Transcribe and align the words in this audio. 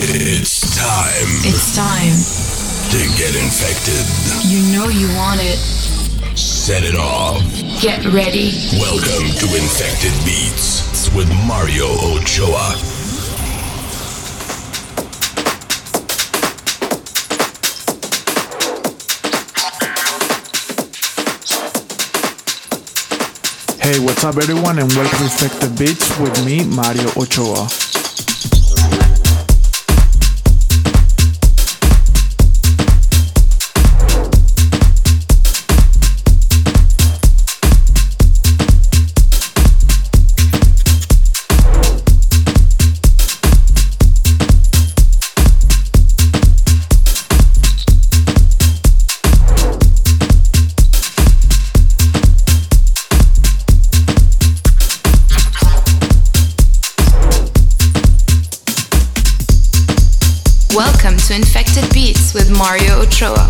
It's 0.00 0.76
time. 0.78 1.26
It's 1.42 1.74
time 1.74 2.14
to 2.92 3.18
get 3.18 3.34
infected. 3.34 4.06
You 4.46 4.62
know 4.72 4.86
you 4.86 5.08
want 5.16 5.40
it. 5.42 5.58
Set 6.38 6.84
it 6.84 6.94
off. 6.94 7.42
Get 7.82 8.04
ready. 8.14 8.52
Welcome 8.78 9.26
to 9.26 9.46
Infected 9.58 10.14
Beats 10.24 11.12
with 11.16 11.28
Mario 11.48 11.86
Ochoa. 12.14 12.78
Hey, 23.82 23.98
what's 23.98 24.22
up, 24.22 24.36
everyone, 24.36 24.78
and 24.78 24.92
welcome 24.92 25.18
to 25.18 25.24
Infected 25.24 25.76
Beats 25.76 26.16
with 26.20 26.46
me, 26.46 26.64
Mario 26.64 27.10
Ochoa. 27.16 27.87
Mario 62.58 62.98
Ochoa. 63.02 63.47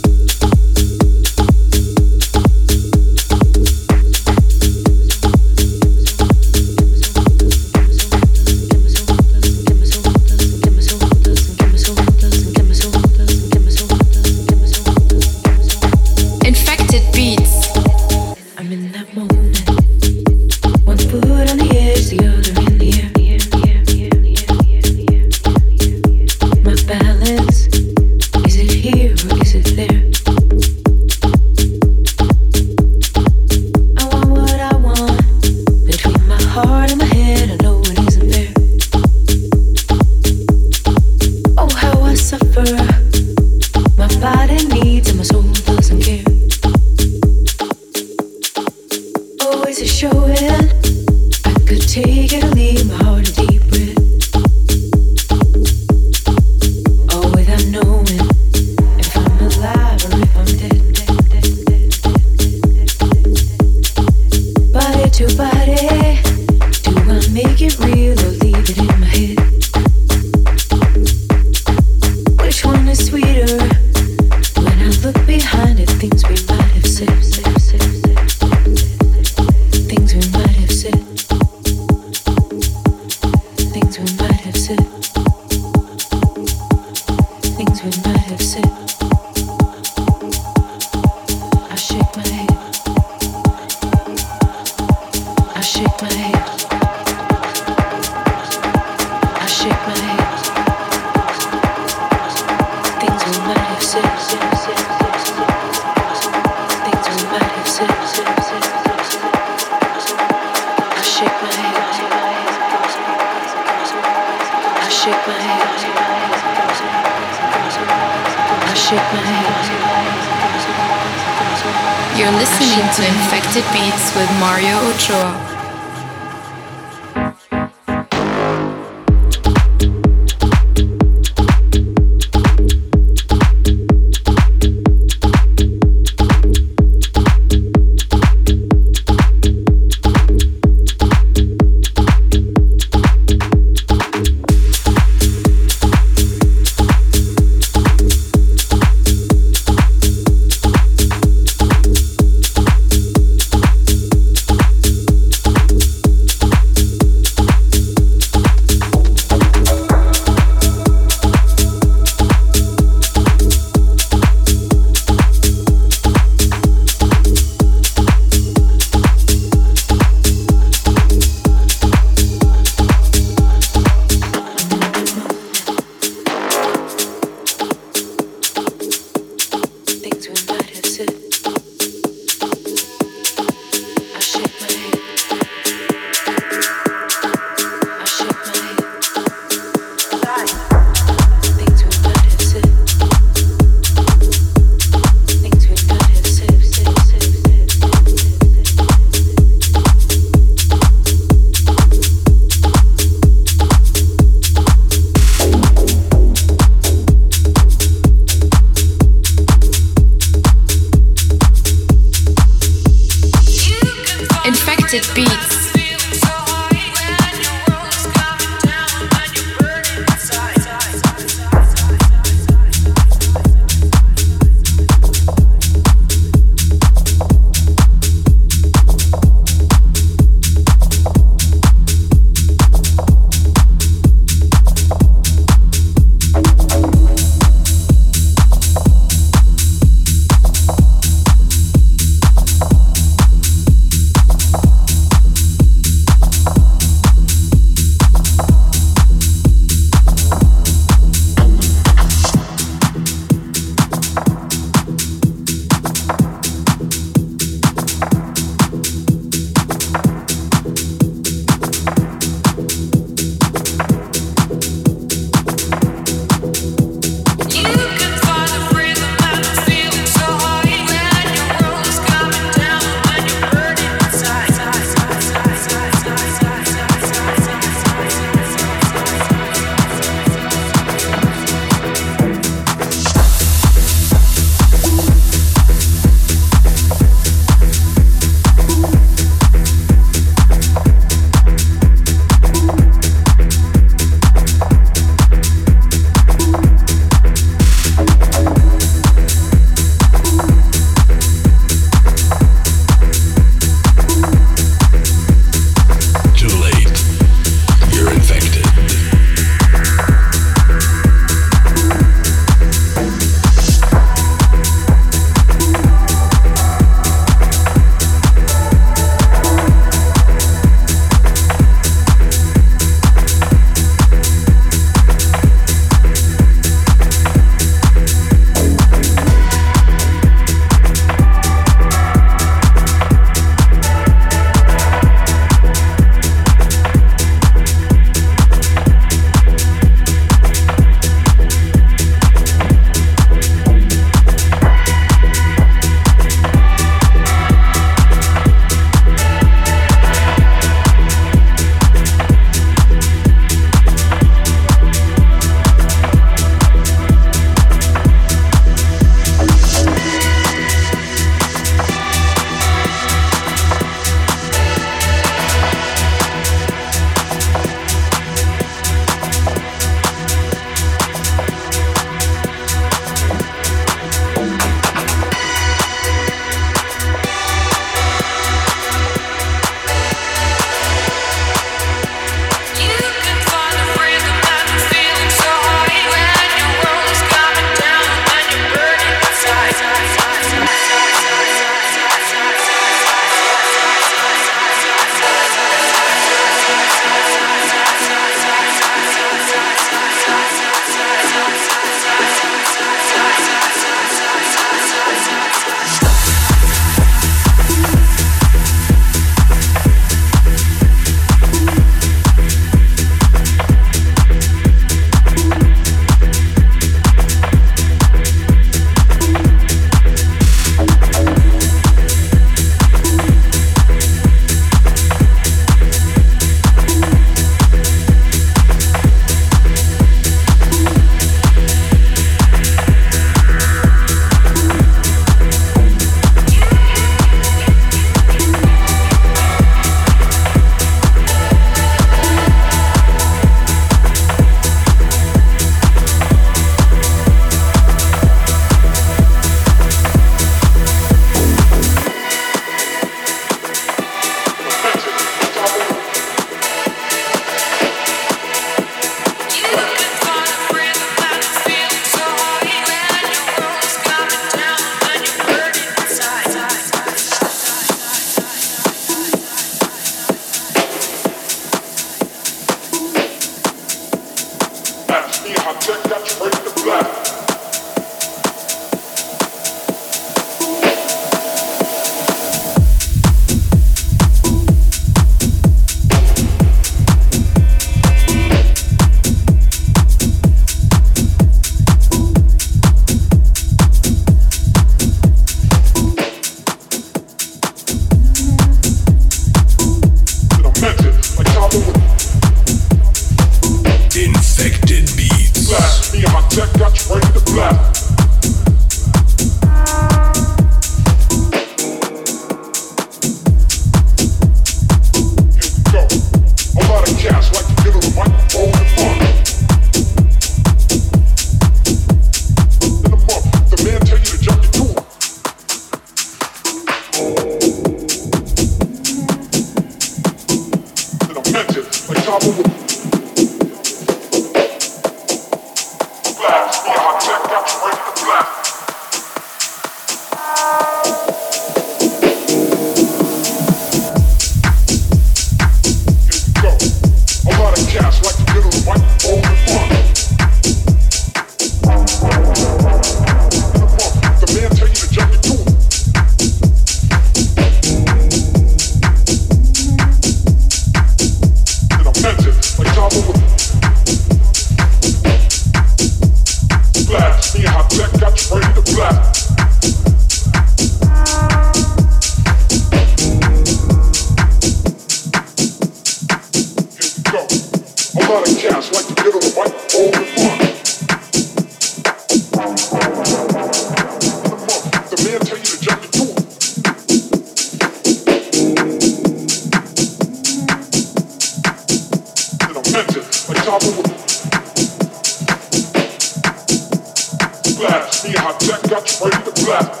trap. 599.61 600.00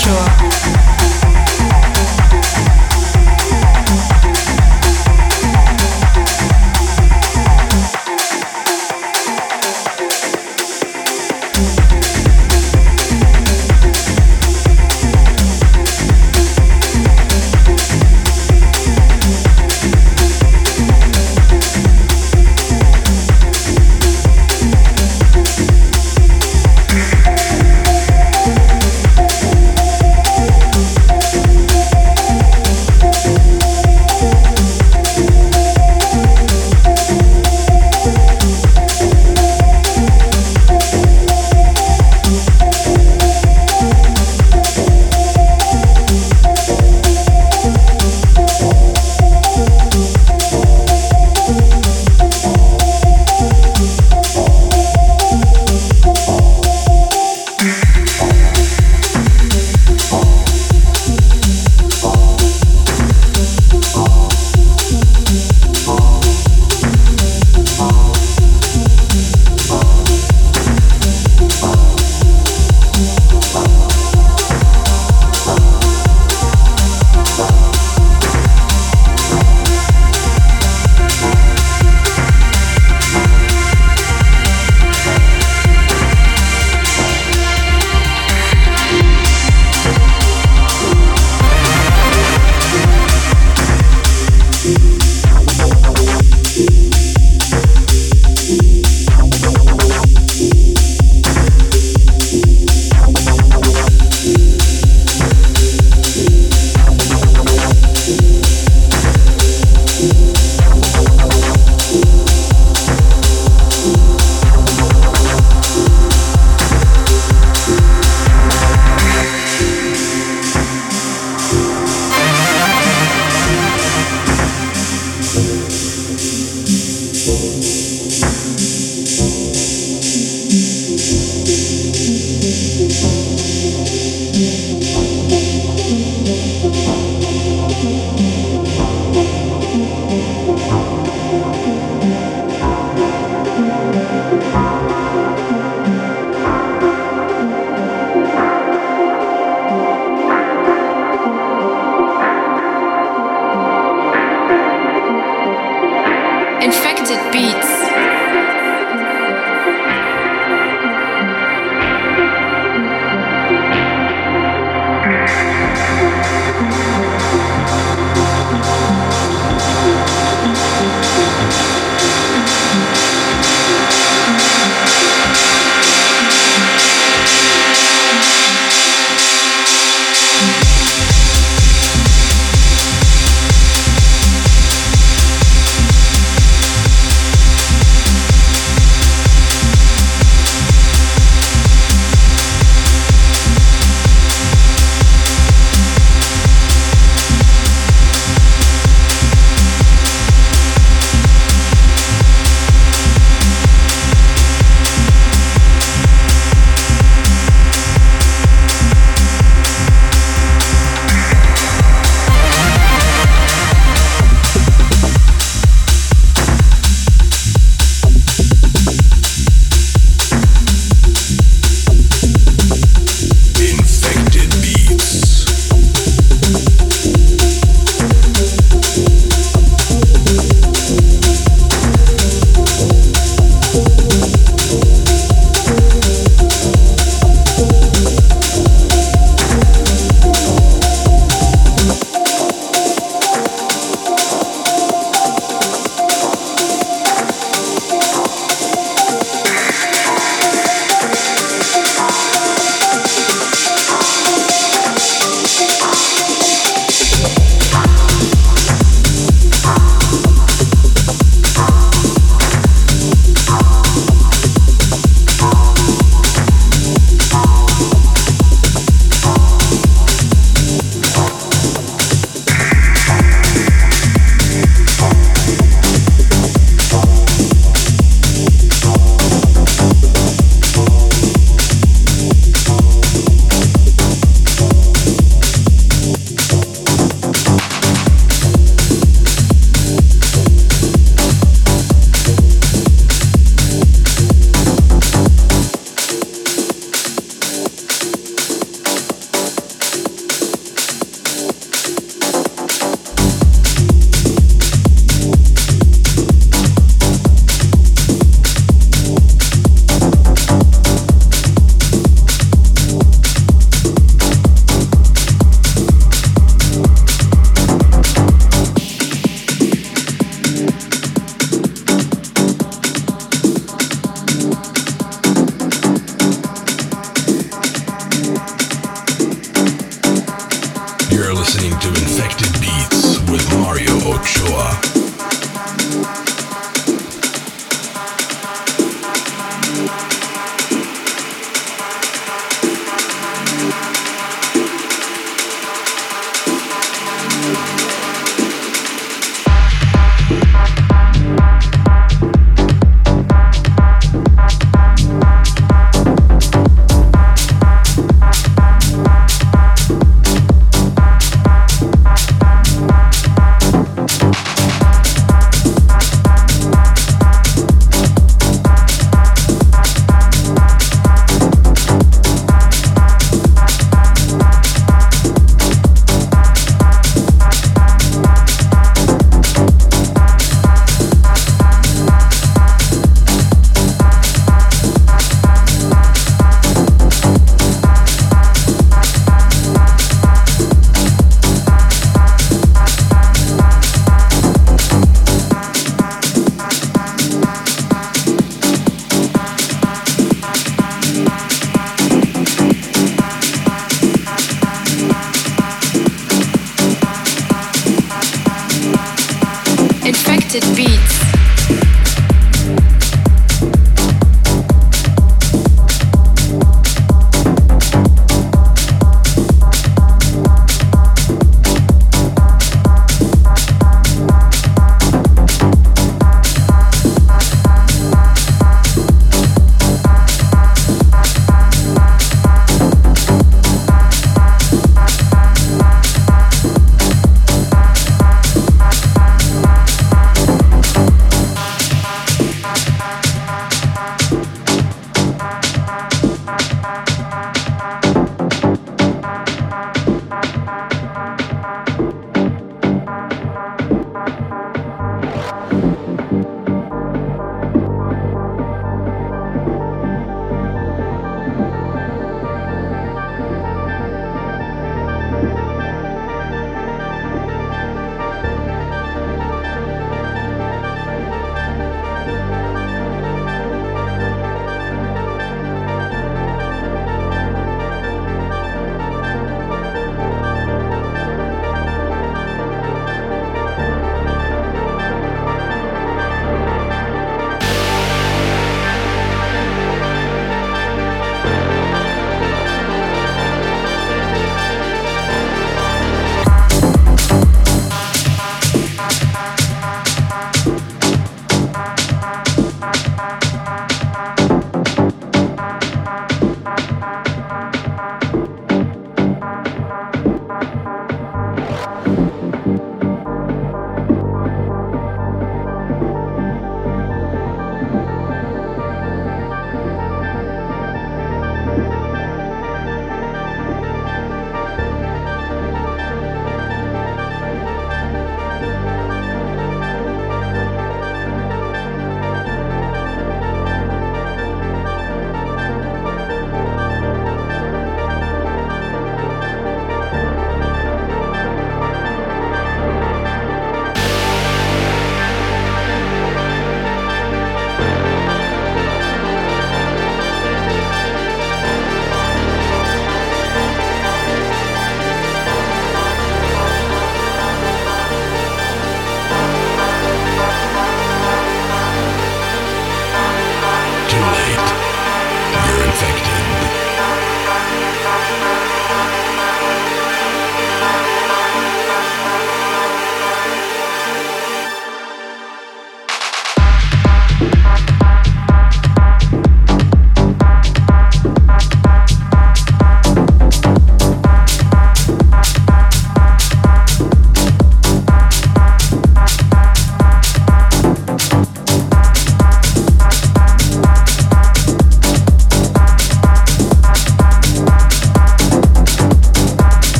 sure. 0.00 0.49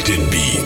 Infected 0.00 0.30
Beats. 0.30 0.59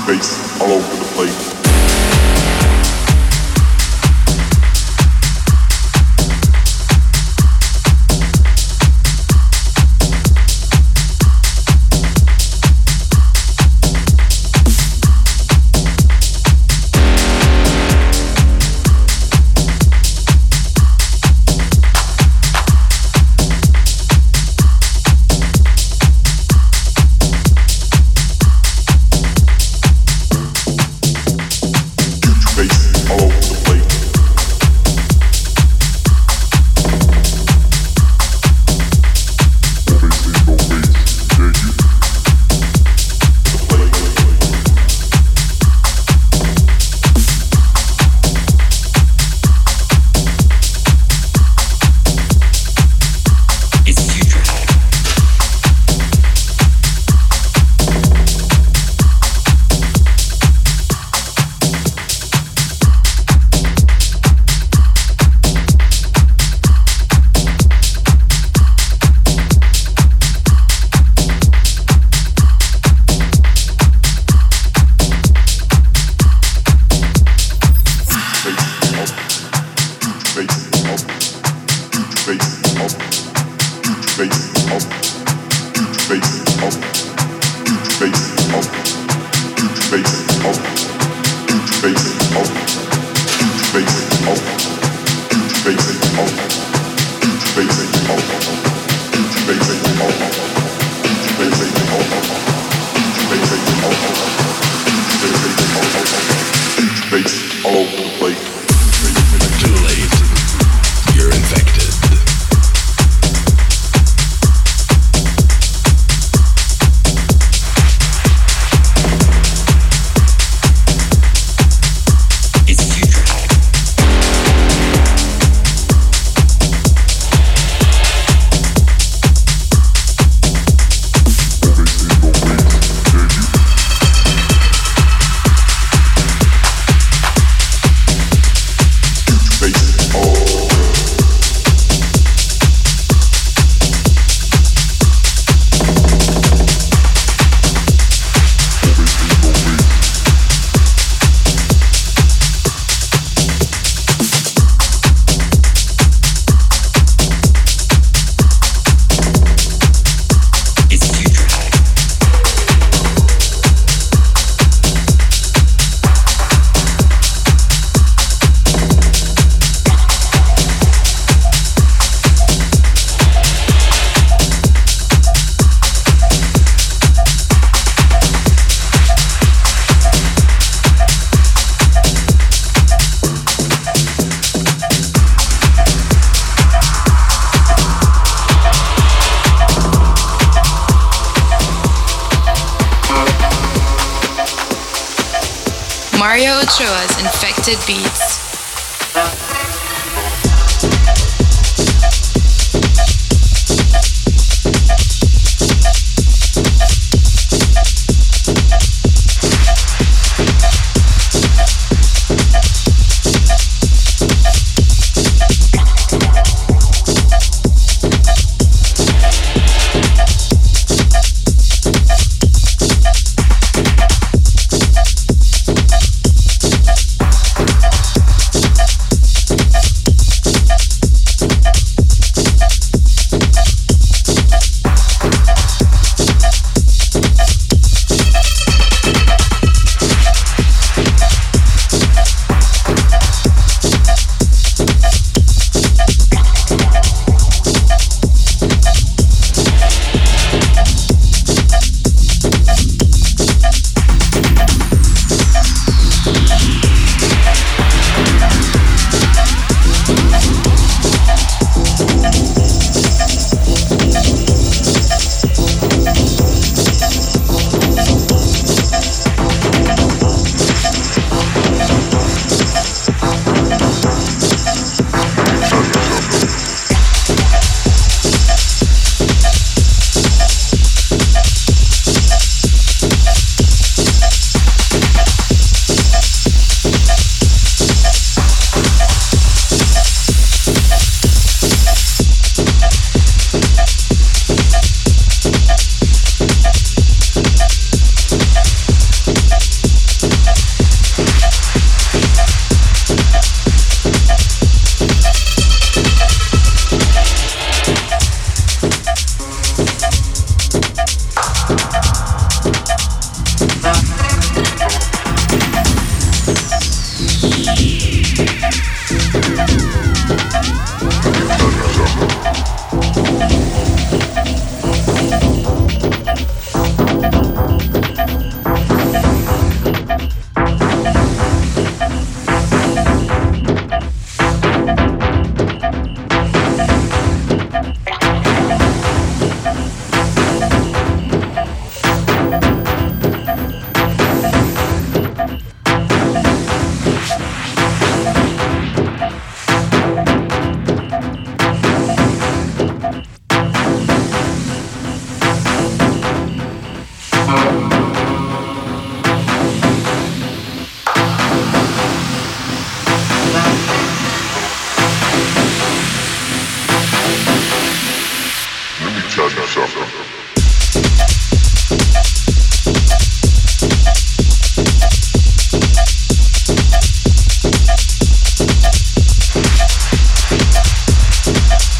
bass 0.00 0.60
all 0.60 0.72
over 0.72 0.96
the 0.96 1.10
place. 1.14 1.53